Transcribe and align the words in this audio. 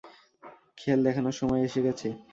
খেল 0.77 0.99
দেখানোর 1.07 1.35
সময় 1.39 1.61
এসে 1.67 1.79
গেছে! 1.85 2.07